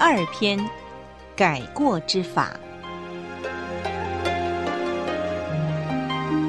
[0.00, 0.58] 二篇，
[1.34, 2.52] 改过之法。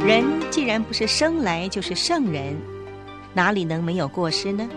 [0.05, 2.55] 人既然不是生来就是圣人，
[3.33, 4.69] 哪里能没有过失呢？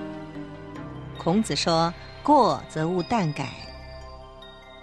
[1.18, 1.92] 孔子说
[2.24, 3.50] ：“过则勿惮改。”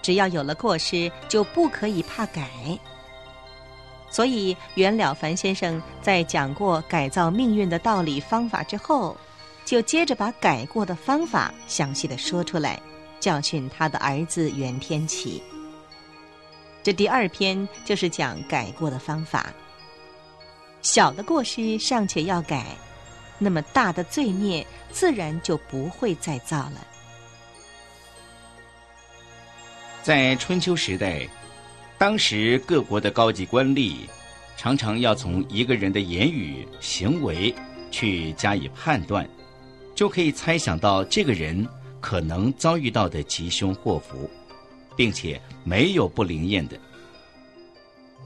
[0.04, 2.48] 只要有了过失，就不可以怕改。
[4.12, 9.18] 所以，袁了凡先生在讲过改造命运的道理方法之后，
[9.66, 12.80] 就接着把改过的方法详细的说出来，
[13.20, 15.42] 教训他的儿子袁天启。
[16.82, 19.54] 这第二篇就是讲改过的方法。
[20.82, 22.66] 小的过失尚且要改，
[23.38, 26.88] 那么大的罪孽自然就不会再造了。
[30.04, 31.28] 在春秋时代。
[31.98, 34.08] 当时各国的高级官吏
[34.56, 37.54] 常常要从一个人的言语行为
[37.92, 39.28] 去加以判断，
[39.94, 41.68] 就可以猜想到这个人
[42.00, 44.30] 可能遭遇到的吉凶祸福，
[44.96, 46.78] 并且没有不灵验的。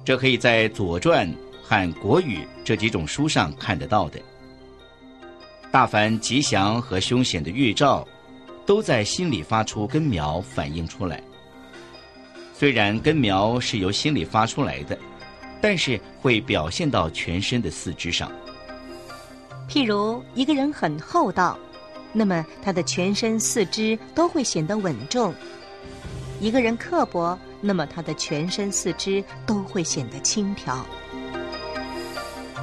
[0.06, 1.28] 这可以在《左传》
[1.64, 4.20] 和《国语》这几种书上看得到的。
[5.72, 8.08] 大凡吉祥和凶险的预兆，
[8.66, 11.24] 都在心里发出根苗，反映出来。
[12.54, 14.98] 虽然根苗是由心里发出来的，
[15.60, 18.32] 但是会表现到全身的四肢上。
[19.68, 21.58] 譬如一个人很厚道，
[22.14, 25.34] 那么他的全身四肢都会显得稳重；
[26.40, 30.86] 一个人刻薄，那么他的全身四肢都会显得轻佻。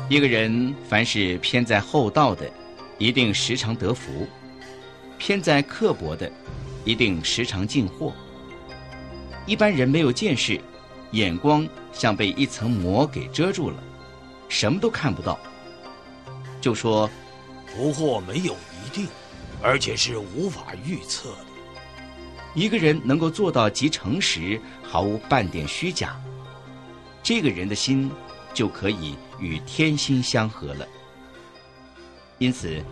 [0.08, 2.48] 一个人凡是偏在厚道的，
[2.98, 4.26] 一定时常得福；
[5.18, 6.30] 偏在刻薄的，
[6.84, 8.12] 一定时常进祸。
[9.46, 10.60] 一般人没有见识，
[11.10, 13.76] 眼光像被一层膜给遮住了，
[14.48, 15.38] 什么都看不到。
[16.60, 17.10] 就说，
[17.66, 19.08] 福祸没有一定，
[19.62, 21.46] 而且是无法预测的。
[22.54, 26.20] 一个人能够做到极诚实，毫无半点虚假，
[27.22, 28.10] 这个人的心
[28.52, 30.86] 就可以与天心相合了。
[32.38, 32.82] 因此，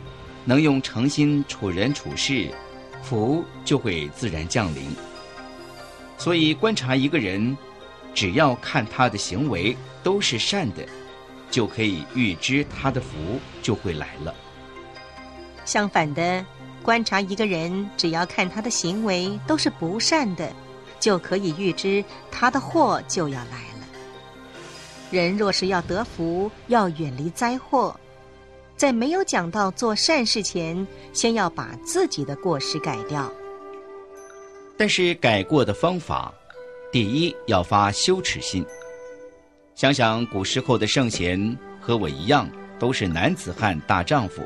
[0.44, 2.50] 能用诚心处人处事，
[3.02, 4.94] 福就会自然降临。
[6.16, 7.56] 所以，观察一个人，
[8.14, 10.86] 只要看他的行为都是善的，
[11.50, 14.34] 就可以预知他的福就会来了。
[15.64, 16.44] 相反的，
[16.82, 20.50] 观察一个人，只要看他的行为都是不善的，
[20.98, 23.86] 就可以预知他的祸就要来了。
[25.10, 27.98] 人若是要得福，要远离灾祸，
[28.76, 33.30] 在没有讲到做善事前，先要把自己的过失改掉。
[34.76, 36.32] 但是改过的方法，
[36.92, 38.64] 第一要发羞耻心。
[39.74, 44.42] 想想古时候的圣贤和我一样，都是男子汉大丈夫，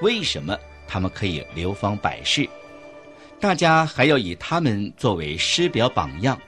[0.00, 0.56] 为什么
[0.92, 2.46] 他们可以流芳百世？
[3.40, 6.38] 大家还要以他们作为师表榜样，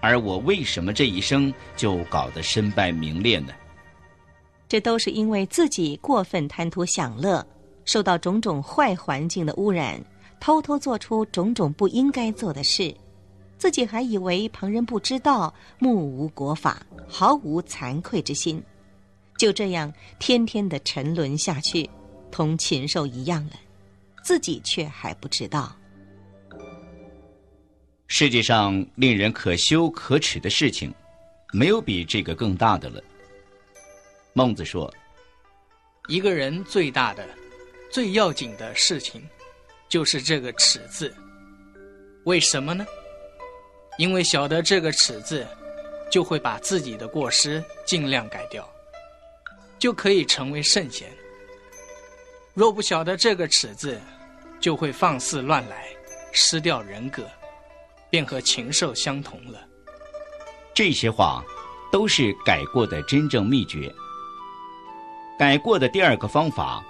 [0.00, 3.52] 而我为什么这一生就搞得身败名裂呢？
[4.66, 7.46] 这都是因为自己过分贪图享乐，
[7.84, 10.04] 受到种种坏环境的污染。
[10.40, 12.92] 偷偷做出种种不应该做的事，
[13.56, 18.60] 自己还以为旁人不知道，目无国法，毫无惭愧之心，
[19.36, 21.88] 就这样天天的沉沦下去，
[22.30, 23.52] 同禽兽一样了，
[24.22, 25.76] 自己却还不知道。
[28.06, 30.92] 世界上令人可羞可耻的事情，
[31.52, 33.02] 没有比这个更大的了。
[34.32, 34.92] 孟子说
[36.08, 37.28] ：“一个人最大的、
[37.90, 39.22] 最要紧的事情。”
[39.88, 41.12] 就是这个“耻”字，
[42.24, 42.86] 为什么呢？
[43.98, 45.44] 因为晓得这个“耻”字，
[46.08, 48.68] 就会把自己的过失尽量改掉，
[49.80, 51.10] 就可以成为圣贤。
[52.54, 54.00] 若不晓得这个“尺子，
[54.60, 55.86] 就会放肆乱来，
[56.32, 57.24] 失掉人格，
[58.10, 59.60] 便和禽兽相同了。
[60.74, 61.42] 这些话
[61.92, 63.92] 都是改过的真正秘诀。
[65.38, 66.82] 改过的第二个方法，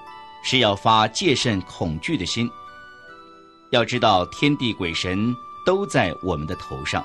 [0.43, 2.51] 是要发戒慎恐惧的心。
[3.71, 5.33] 要知道，天地鬼神
[5.65, 7.05] 都在我们的头上。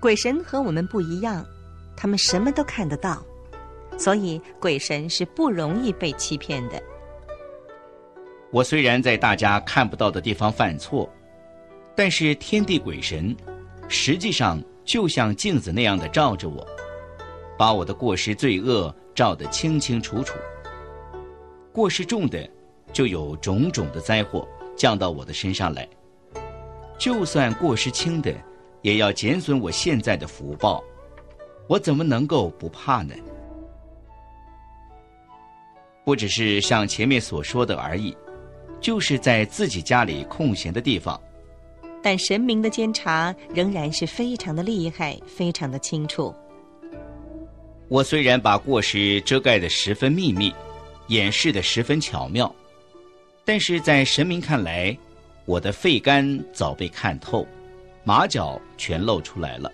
[0.00, 1.44] 鬼神和我们不一样，
[1.96, 3.24] 他们什么都看得到，
[3.98, 6.82] 所以鬼神是不容易被欺骗的。
[8.50, 11.06] 我虽然在大家看不到的地方犯错，
[11.94, 13.36] 但是天地鬼神
[13.88, 16.66] 实际上就像镜子那样的照着我，
[17.58, 20.38] 把我的过失罪恶照得清清楚楚。
[21.72, 22.48] 过失重的。
[22.90, 25.86] 就有种种的灾祸降到我的身上来。
[26.98, 28.34] 就算过失轻的，
[28.80, 30.82] 也要减损我现在的福报。
[31.68, 33.14] 我怎么能够不怕呢？
[36.08, 38.16] 不只是像前面所说的而已，
[38.80, 41.20] 就是在自己家里空闲的地方。
[42.02, 46.34] 但神明的监察仍然是非常的厉害，非常的清楚。
[47.88, 50.50] 我虽然把过失遮盖的十分秘密，
[51.08, 52.50] 掩饰的十分巧妙，
[53.44, 54.96] 但是在神明看来，
[55.44, 57.46] 我的肺肝早被看透，
[58.02, 59.70] 马脚全露出来了。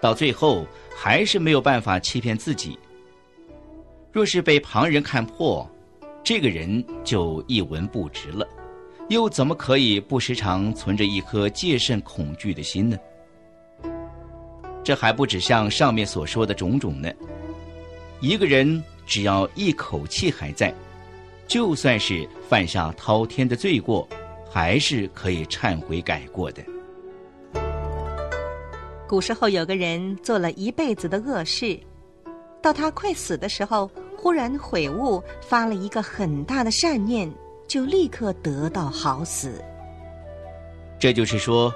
[0.00, 2.78] 到最后还是没有办法欺骗自己。
[4.14, 5.68] 若是被旁人看破，
[6.22, 8.46] 这个人就一文不值了。
[9.08, 12.96] 又怎么可以不时常存着一颗戒慎恐惧的心呢？
[14.84, 17.10] 这还不止像上面所说的种种呢。
[18.20, 20.72] 一个人只要一口气还在，
[21.48, 24.08] 就算是犯下滔天的罪过，
[24.48, 26.62] 还是可以忏悔改过的。
[29.08, 31.76] 古时候有个人做了一辈子的恶事，
[32.62, 33.90] 到他快死的时候，
[34.24, 37.30] 忽然悔悟，发了一个很大的善念，
[37.68, 39.62] 就立刻得到好死。
[40.98, 41.70] 这就是说，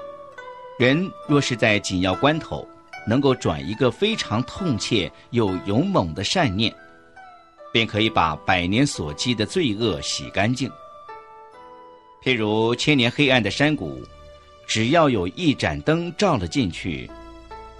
[0.79, 2.67] 人若是在紧要关头，
[3.07, 6.73] 能够转一个非常痛切又勇猛的善念，
[7.71, 10.67] 便可以把百年所积的罪恶洗干净。
[12.23, 14.01] 譬如千年黑暗的山谷，
[14.65, 17.07] 只要有一盏灯照了进去。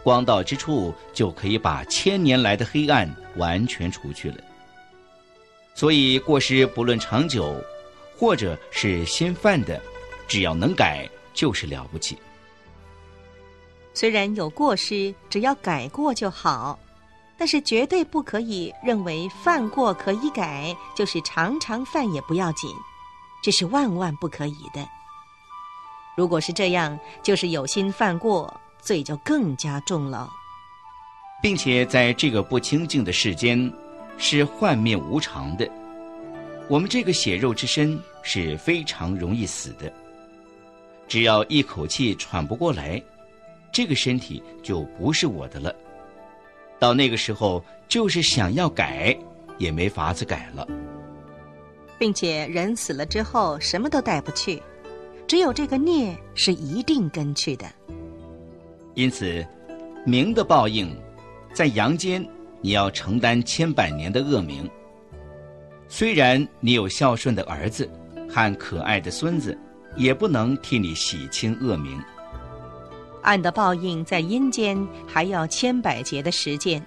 [0.03, 4.37] 光到之处，就可以把千年来的黑暗完全除去了。
[5.79, 7.55] 所以过失不论长久，
[8.17, 9.81] 或者是新犯的，
[10.27, 12.17] 只要能改，就是了不起。
[13.93, 16.77] 虽然有过失，只要改过就好，
[17.37, 22.69] 但是绝对不可以认为犯过可以改，就是常常犯也不要紧，
[23.41, 24.85] 这是万万不可以的。
[26.17, 28.53] 如果是这样，就是有心犯过。
[28.81, 30.29] 罪就更加重了，
[31.41, 33.71] 并且在这个不清净的世间，
[34.19, 35.67] 是幻灭无常的。
[36.67, 39.91] 我们这个血肉之身是非常容易死的，
[41.07, 43.01] 只要一口气喘不过来，
[43.71, 45.73] 这个身体就不是我的了。
[46.77, 49.17] 到那个时候，就是想要改，
[49.57, 50.67] 也没法子改了。
[51.97, 54.61] 并且人死了之后，什么都带不去，
[55.27, 57.65] 只有这个孽是一定跟去的。
[58.95, 59.45] 因此，
[60.05, 60.95] 名的报应，
[61.53, 62.25] 在阳间
[62.61, 64.69] 你要承担千百年的恶名。
[65.87, 67.89] 虽然你有孝顺的儿子
[68.29, 69.57] 和可爱的孙子，
[69.95, 71.99] 也不能替你洗清恶名。
[73.21, 76.83] 暗的报应在阴间还要千百劫的时间，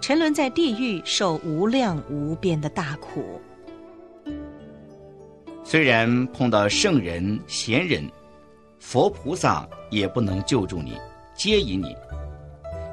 [0.00, 3.40] 沉沦在地狱受无量无边的大苦。
[5.62, 8.10] 虽然碰到圣人贤人，
[8.78, 10.94] 佛菩萨也不能救助你。
[11.34, 11.96] 接引你，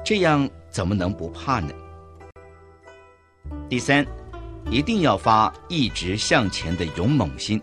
[0.04, 1.72] 这样怎么能不怕呢？
[3.68, 4.06] 第三，
[4.70, 7.60] 一定要发一直向前的勇猛心。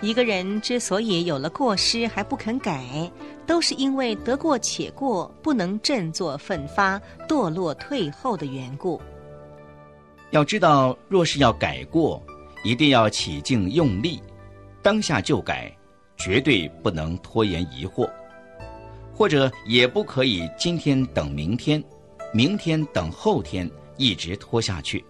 [0.00, 3.08] 一个人之所以有了过失还不肯改，
[3.46, 9.00] 都是因为得过且过，不能振作奋发，堕落退后的缘故。
[10.30, 12.20] 要知道，若是要改过，
[12.64, 14.20] 一定要起劲用力，
[14.82, 15.72] 当下就改，
[16.16, 18.10] 绝对不能拖延疑惑。
[19.14, 21.84] 或者也不可以今天等明天，
[22.32, 23.70] 明天等后天，
[24.02, 25.04] 一直拖下去。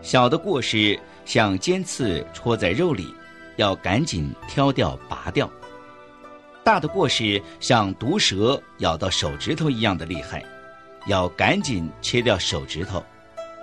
[0.00, 3.12] 小的过失像尖刺戳在肉里，
[3.56, 5.48] 要赶紧挑掉拔掉；
[6.62, 10.44] 大的过失像毒蛇咬到手指头一样的厉害，
[11.06, 13.04] 要赶紧切掉手指头，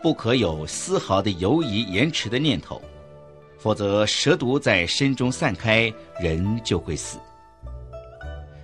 [0.04, 2.82] 不可有丝毫的犹疑延迟的念头，
[3.58, 7.18] 否则蛇毒在身中散开，人就会死。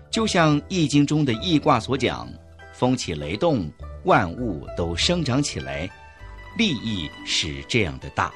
[0.09, 2.29] 就像《易经》中的易卦所讲
[2.71, 3.69] ：“风起雷动，
[4.05, 5.89] 万物都生长起来，
[6.57, 8.33] 利益是这样的大。”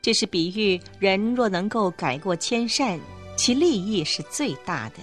[0.00, 3.00] 这是比喻人若能够改过迁善，
[3.36, 4.96] 其利益是最大的。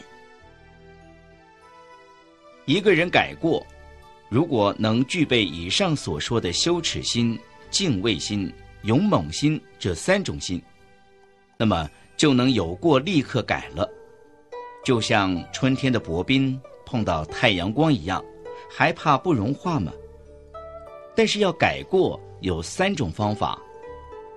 [2.66, 3.66] 一个人改过，
[4.30, 7.38] 如果能具备以上所说的羞耻心、
[7.72, 10.62] 敬畏心、勇猛心这三种心，
[11.58, 13.90] 那么就能有过立刻改了。
[14.86, 18.24] 就像春天的薄冰碰到太阳光一样，
[18.74, 19.92] 还怕不融化吗？
[21.14, 23.62] 但是要改过有三种方法，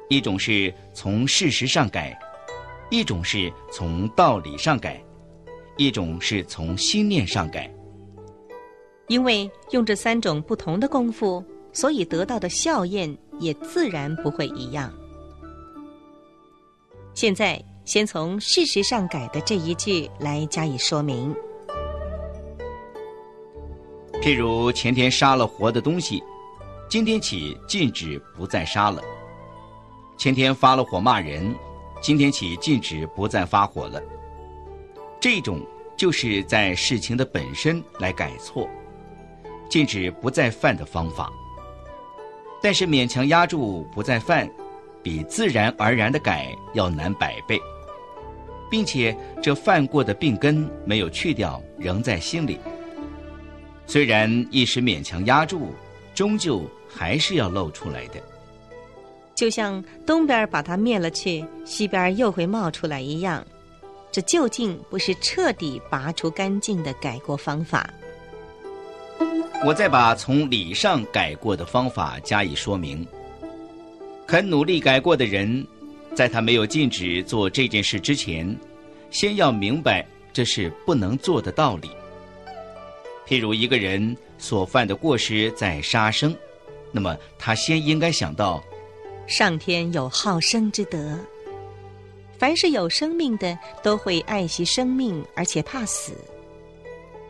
[0.09, 2.19] 一种是从事实上改，
[2.91, 5.01] 一种是从道理上改，
[5.77, 7.73] 一种是从心念上改。
[9.07, 14.93] 因为用这三种不同的功夫，所以得到的效验也自然不会一样。
[17.15, 17.63] 现在。
[17.85, 21.37] 先从事实上改的这一句来加以说明。
[24.25, 26.25] 譬如前天杀了活的东西，
[26.89, 29.03] 今天起禁止不再杀了。
[30.17, 31.55] 前天发了火骂人，
[32.01, 34.03] 今天起禁止不再发火了。
[35.21, 35.61] 这种
[35.95, 38.67] 就是在事情的本身来改错，
[39.69, 41.31] 禁止不再犯的方法。
[42.63, 44.51] 但是勉强压住不再犯，
[45.03, 47.61] 比自然而然的改要难百倍，
[48.71, 52.59] 并且这犯过的病根没有去掉，仍在心里。
[53.87, 55.73] 虽然一时勉强压住，
[56.15, 58.15] 终究还是要露出来的。
[59.35, 63.45] 就像东边把它灭了去，西边又会冒出来一样，
[64.13, 67.89] 这究竟不是彻底拔除干净的改过方法。
[69.67, 73.07] 我再把从理上改过的方法加以说明。
[74.27, 75.67] 肯努力改过的人，
[76.15, 78.57] 在他没有禁止做这件事之前，
[79.11, 81.91] 先要明白这是不能做的道理。
[83.27, 86.37] 譬如一个人所犯的过失在杀生，
[86.93, 88.63] 那么他先应该想到，
[89.27, 91.19] 上天有好生之德，
[92.39, 96.13] 凡是有生命的都会爱惜生命，而且怕死。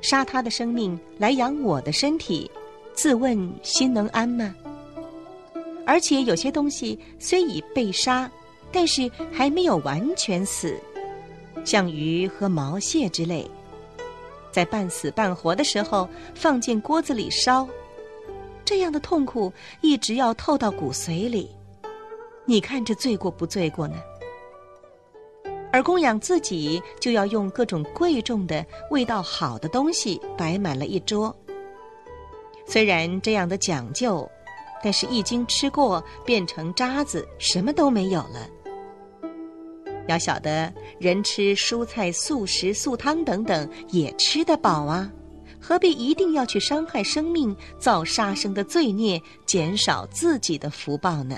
[0.02, 2.50] 杀他的生命来养我的身体，
[2.92, 4.54] 自问心能安吗？
[5.86, 8.30] 而且有些东西虽已被杀，
[8.72, 10.78] 但是还没有完全死，
[11.64, 13.48] 像鱼和毛蟹之类，
[14.54, 17.68] 在半死半活的时候放进锅子里烧，
[18.64, 21.50] 这样的痛苦一直要透到骨髓里。
[22.44, 23.96] 你看这罪过不罪过呢？
[25.72, 31.34] 而供养自己，就要用各种贵重的、味道好的东西摆满了一桌。
[32.64, 34.30] 虽然这样的讲究，
[34.84, 38.48] 但是一经吃过，变成渣子，什么都没有了。
[40.06, 45.10] 要晓得，人吃蔬菜、素食、素汤等等，也吃得饱啊，
[45.60, 51.36] 何必一定要去伤害生命，造杀生的罪孽，减少自己的福报呢？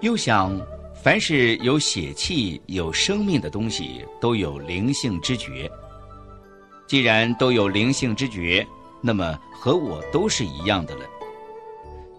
[0.00, 0.60] 又想。
[1.02, 5.70] 凡是有血气、有生命的东西，都有灵性之觉。
[6.86, 8.66] 既然都有灵性之觉，
[9.02, 11.04] 那么和我都是一样的了。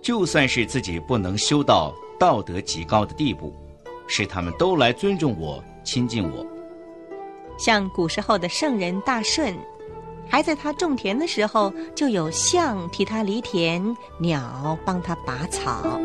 [0.04, 3.52] 就算是自己不能修到道德极高的地步，
[4.08, 6.46] 使他们都来尊重我、亲近我。
[7.58, 9.56] 像古时候的圣人大舜，
[10.30, 16.00] 还在他种田的时候，就有象替他犁田，鸟帮他拔草。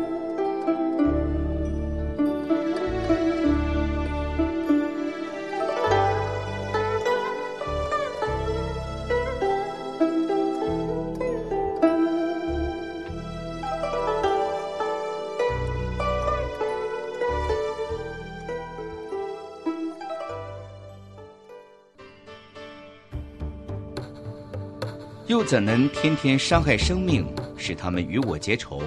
[25.51, 27.27] 怎能天天伤害生命，
[27.57, 28.81] 使他们与我结仇，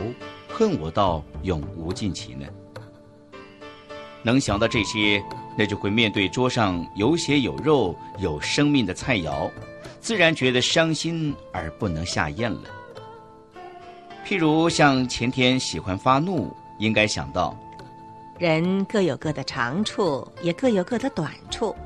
[0.48, 2.46] 恨我到永无尽期呢？
[4.22, 5.22] 能想到这些，
[5.58, 9.50] 那就会面对桌上有血有肉有生命的菜肴，
[10.00, 12.62] 自然觉得伤心而不能下咽了。
[14.24, 17.54] 譬如像前天喜欢发怒，应该想到，
[18.38, 21.76] 人各有各的长处，也各有各的短处，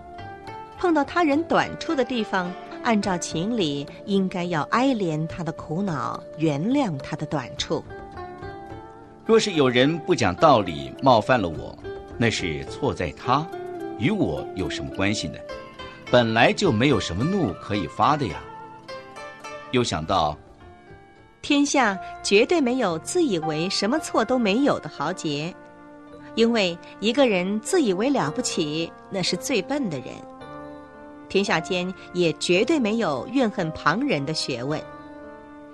[0.78, 2.49] 碰到他人短处的地方。
[2.82, 7.85] 按照情理，应该要哀怜他的苦恼，原谅他的短处。
[9.26, 11.76] 若是有人不讲道理，冒犯了我，
[12.16, 13.47] 那是错在他，
[13.99, 15.38] 与我有什么关系呢？
[16.11, 18.42] 本来就没有什么怒可以发的呀。
[19.70, 20.35] 又想到，
[21.42, 25.54] 天下绝对没有自以为什么错都没有的豪杰，
[26.35, 30.06] 因为一个人自以为了不起，那是最笨的人。
[31.28, 34.80] 天下间也绝对没有怨恨旁人的学问，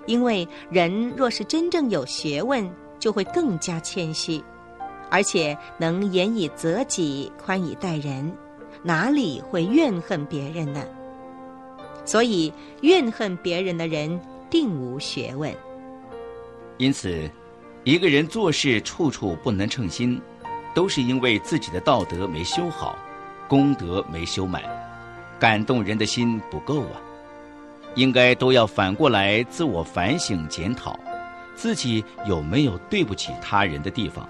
[0.05, 2.69] 因为人若是真正有学问，
[2.99, 4.43] 就会更加谦虚，
[5.09, 8.31] 而且能严以责己，宽以待人，
[8.83, 10.83] 哪里会怨恨别人呢？
[12.03, 14.19] 所以，怨恨别人的人
[14.49, 15.51] 定无学问。
[16.77, 17.29] 因此，
[17.83, 20.21] 一个人做事处处不能称心，
[20.73, 22.95] 都是因为自己的道德没修好，
[23.47, 24.61] 功德没修满。
[25.39, 27.01] 感动人的心不够啊，
[27.95, 30.99] 应该都要反过来自我反省检讨，
[31.55, 34.27] 自己有没有对不起他人的地方。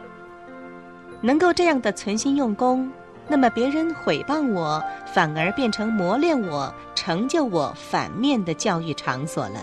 [1.21, 2.91] 能够这样的存心用功，
[3.27, 4.83] 那么别人毁谤我，
[5.13, 9.61] 反而变成磨练我、成就我反面的教育场所了。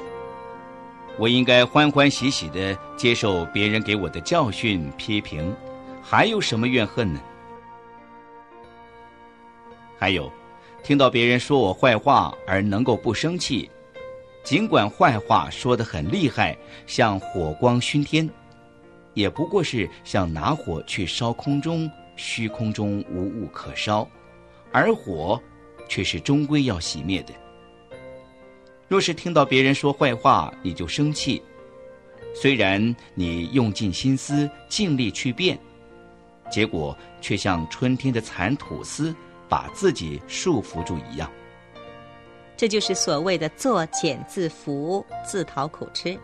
[1.19, 5.55] 我应该欢欢喜喜的接受别人给我的教训批评，
[6.03, 7.21] 还有什么怨恨呢？
[9.99, 10.33] 还有。
[10.83, 13.71] 听到别人说我坏话而能够不生气，
[14.43, 18.29] 尽管坏话说得很厉害，像火光熏天，
[19.15, 24.09] 也不过是像拿火去烧空中，虚空中无物可烧，
[24.73, 25.41] 而火
[25.89, 27.33] 却是终归要熄灭的。
[28.89, 31.41] 若是听到别人说坏话，你就生气，
[32.35, 35.57] 虽然你用尽心思、尽力去变，
[36.51, 39.15] 结果却像春天的蚕吐丝，
[39.53, 41.31] 把自己束缚住一样。
[42.57, 46.19] 这就是所谓的“作茧自缚，自讨苦吃”。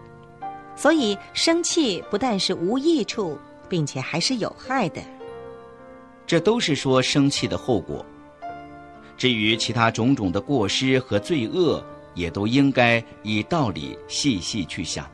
[0.74, 5.02] 所以，生气不但是无益处，并且还是有害的。
[6.26, 8.02] 这都是说生气的后果。
[9.14, 15.06] 至于其他种种的过失和罪恶，也都应该以道理细细去想。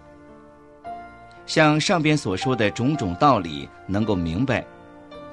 [1.47, 4.65] 像上边所说的种种道理能够明白，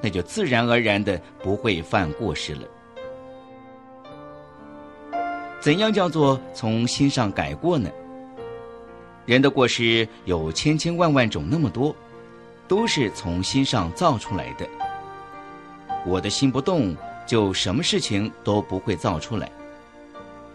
[0.00, 2.66] 那就自然而然的不会犯过失了。
[5.62, 7.88] 怎样叫做从心上改过呢？
[9.26, 11.94] 人的过失有千千万万种，那么多，
[12.66, 14.66] 都是从心上造出来的。
[16.04, 19.48] 我的心不动，就什么事情都不会造出来。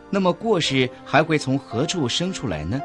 [0.09, 2.77] 那么过失还会从何处生出来呢？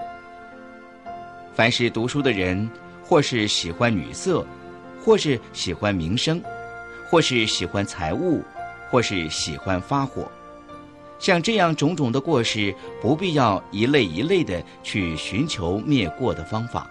[1.53, 2.71] 凡是读书的人，
[3.03, 4.47] 或是喜欢女色，
[5.05, 6.41] 或是喜欢名声，
[7.11, 8.45] 或是喜欢财物，
[8.93, 10.31] 或是喜欢发火，
[11.23, 16.91] 像这样种种的过失，不必要一类一类的去寻求灭过的方法，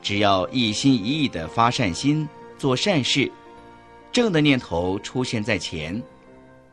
[0.00, 3.28] 只要一心一意的发善心，做善事，
[4.12, 6.00] 正的念头出现在前，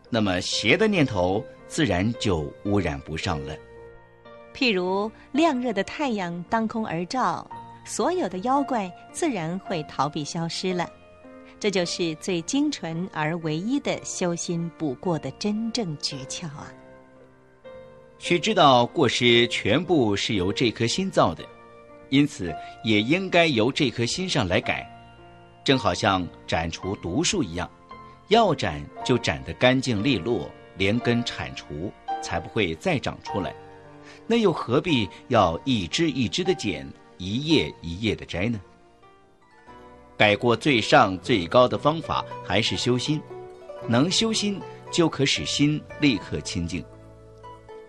[0.07, 1.43] 那么邪的念头。
[1.67, 3.55] 自然就污染不上了。
[4.53, 7.49] 譬如亮热的太阳当空而照，
[7.85, 10.85] 所有的妖怪自然会逃避消失了。
[11.61, 16.73] 这就是最精纯而唯一的修心补过的真正诀窍啊！
[18.17, 21.45] 须知道过失全部是由这颗心造的，
[22.09, 22.51] 因此
[22.83, 24.89] 也应该由这颗心上来改。
[25.63, 27.69] 正好像斩除毒树一样，
[28.29, 30.49] 要斩就斩得干净利落。
[30.77, 31.91] 连根铲除，
[32.23, 33.53] 才不会再长出来。
[34.25, 38.59] 那又何必要一枝一枝的剪，一叶一叶的摘呢？
[40.21, 43.19] 改过最上最高的方法还是修心，
[43.87, 46.85] 能修心就可使心立刻清净。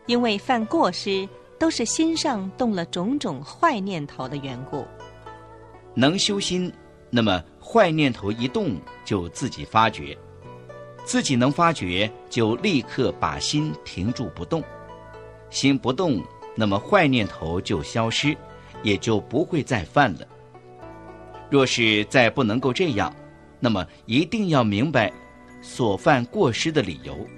[0.07, 4.87] 因为犯过失都是心上动了种种坏念头的缘故。
[5.93, 6.73] 能修心，
[7.11, 10.17] 那么坏念头一动就自己发觉。
[11.05, 14.65] 自己能发觉，就立刻把心停住不动。
[15.51, 18.35] 心不动，那么坏念头就消失，
[18.83, 20.27] 也就不会再犯了。
[21.53, 23.15] 若是再不能够这样，
[23.61, 25.13] 那么一定要明白
[25.61, 27.29] 所犯过失的理由，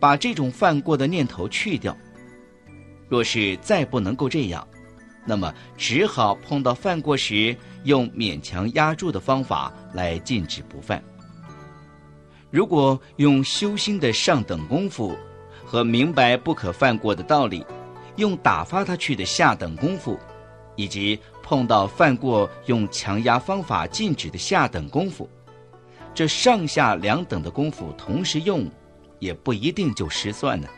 [0.00, 1.94] 把这种犯过的念头去掉。
[3.10, 4.66] 若是再不能够这样，
[5.26, 11.04] 那么只好碰到犯过时，用勉强压住的方法来禁止不犯。
[12.50, 15.14] 如果用修心的上等功夫，
[15.62, 17.62] 和明白不可犯过的道理，
[18.16, 20.18] 用打发他去的下等功夫，
[20.74, 25.28] 以及碰到犯过用强压方法禁止的下等功夫，
[26.14, 28.70] 这上下两等的功夫同时用，
[29.18, 30.68] 也不一定就失算呢。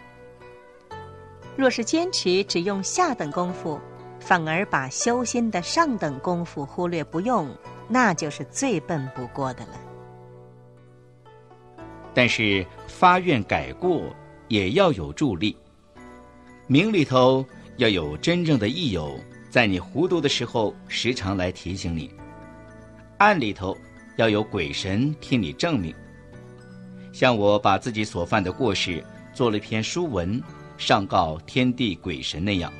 [1.56, 3.78] 若是坚持只用下等功夫，
[4.18, 7.48] 反而把修心的上等功夫忽略不用，
[7.88, 9.72] 那就是最笨不过的了。
[12.12, 14.02] 但是发愿改过
[14.48, 15.56] 也要有助力，
[16.66, 17.44] 名里头
[17.76, 19.18] 要有真正的益友，
[19.54, 22.10] 在你糊涂的时候时常来提醒你；
[23.18, 23.78] 暗里头
[24.16, 25.94] 要有鬼神替你证明。
[27.12, 29.00] 像我把自己所犯的过失
[29.32, 30.42] 做了一篇书文，
[30.76, 32.72] 上告天地鬼神那样，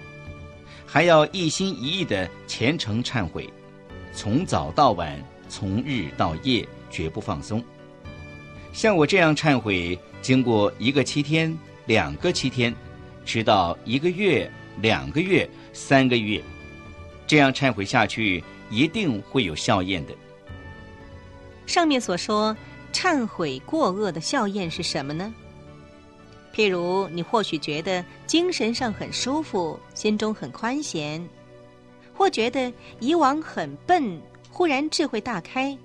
[0.85, 3.49] 还要一心一意的虔诚忏悔，
[4.13, 5.17] 从早到晚，
[5.49, 7.63] 从日到夜，绝不放松。
[8.73, 11.57] 像我这样忏悔，经过一个七天、
[11.87, 12.75] 两个七天，
[13.25, 14.51] 直到一个月、
[14.83, 16.43] 两个月、三个月，
[17.27, 20.13] 这样忏悔下去，一定会有效验的。
[21.67, 22.57] 上面所说
[22.93, 25.33] 忏悔过恶的效验是什么呢？
[26.55, 31.27] 譬如你或许觉得精神上很舒服，心中很宽闲，
[32.15, 35.77] 或觉得以往很笨，忽然智慧大开。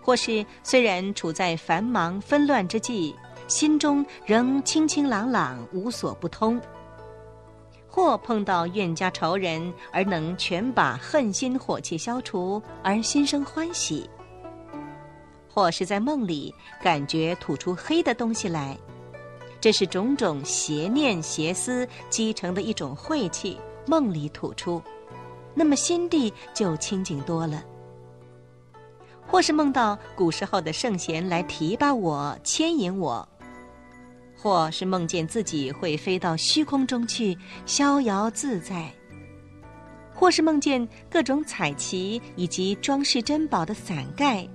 [0.00, 3.14] 或是虽然处在繁忙纷乱之际，
[3.46, 6.58] 心中仍清清朗朗，无所不通；
[7.88, 14.08] 或碰到怨家仇人，而能全把恨心火气消除，而心生欢喜；
[15.52, 18.76] 或是在梦里感觉吐出黑的东西来，
[19.60, 24.80] 这是种种邪念邪思积成的一种晦气，梦里吐出，
[25.54, 27.64] 那么心地就清净多了。
[29.26, 33.28] 或是梦到古时候的圣贤来提拔我、牵引我，
[34.40, 38.84] 或是梦见自己会飞到虚空中去，逍遥自在；
[40.14, 44.48] 或是梦见各种彩旗以及装饰珍宝的伞盖，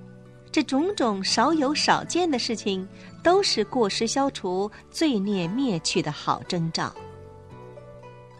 [0.50, 2.88] 这种种少有少见的事情，
[3.22, 6.96] 都是过失消除、罪孽灭去的好征兆。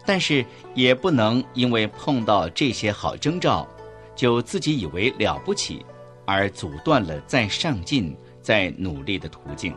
[0.06, 3.68] 但是也不能因为碰到这些好征兆，
[4.16, 5.86] 就自己以为了不起。
[6.26, 9.76] 而阻断了再上进、再努力的途径。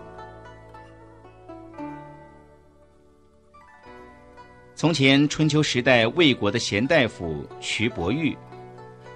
[4.77, 8.37] 从前春秋时代魏国的贤大夫徐伯玉，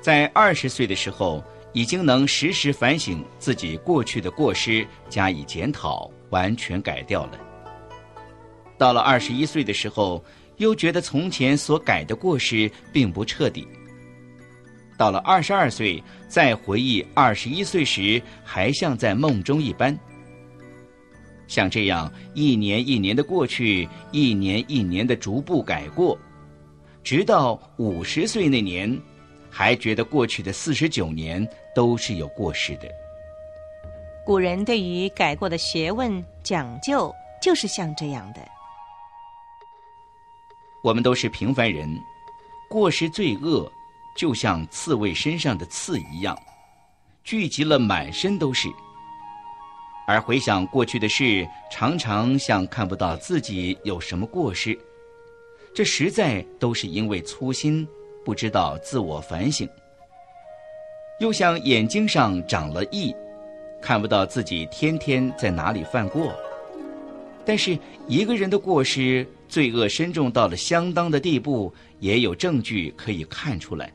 [0.00, 1.44] 在二十岁的时候，
[1.74, 7.32] 已经能时时反省自己过去的过失，加以检讨，完全改掉了。
[8.78, 10.24] 到了二十一岁的时候，
[10.56, 13.68] 又觉得从前所改的过失并不彻底。
[14.96, 19.94] 到了二十二岁，再回忆二十一岁时，还像在梦中一般。
[21.50, 26.16] 像这样一年一年的过去，一年一年的逐步改过，
[27.02, 28.96] 直到五十岁那年，
[29.50, 32.88] 还觉得过去的四十九年都是有过失的。
[34.24, 38.40] 古人对于改过的学问讲究，就是像这样的。
[40.84, 41.90] 我们都是平凡人，
[42.68, 43.68] 过失罪恶。
[44.16, 46.36] 就像刺猬身上的刺一样，
[47.24, 48.68] 聚集了满身都是。
[50.10, 54.76] 而回想过去的事，常常像看不到自己有什么过失，
[55.72, 57.86] 这实在都是因为粗心，
[58.24, 59.68] 不知道自我反省。
[61.20, 63.14] 又像眼睛上长了翳，
[63.80, 66.34] 看不到自己天天在哪里犯过。
[67.44, 73.92] 但是一个人的过失，罪恶深重到了相当的地步，也有证据可以看出来。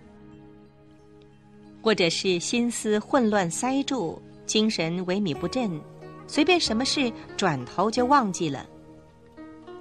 [1.82, 5.70] 或者是心思混乱塞住，精神萎靡不振，
[6.28, 8.66] 随便什么事转头就忘记了；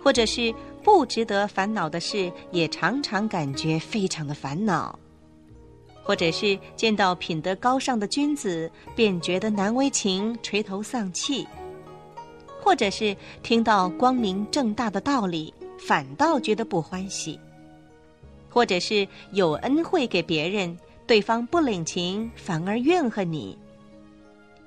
[0.02, 4.94] 或者是不值得烦恼的事，也常常感觉非常的烦恼；
[6.02, 11.46] 或者是见到品德高尚的君子，便觉得难为情，垂头丧气；
[12.60, 17.38] 或者是听到光明正大的道理，反倒觉得不欢喜；
[18.50, 20.76] 或者是有恩惠给别人。
[21.06, 23.54] 对方不领情，反而怨恨你；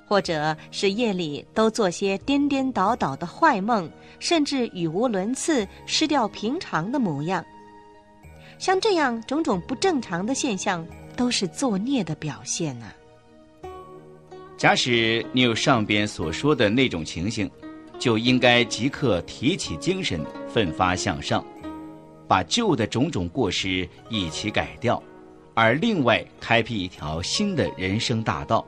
[0.08, 3.90] 或者是夜里都做些颠颠倒倒的坏梦，
[4.20, 7.44] 甚至语无伦次、失掉平常的模样。
[8.58, 12.96] 像这样种种不正常的现象，都是作孽的表现啊！
[14.58, 17.48] 假使你有上边所说的那种情形，
[18.00, 21.46] 就应该即刻提起精神，奋发向上，
[22.28, 25.02] 把旧的种种过失一起改掉。
[25.54, 28.66] 而另外开辟一条新的人生大道，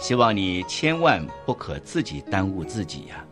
[0.00, 3.24] 希望你千万不可自己耽误自己呀。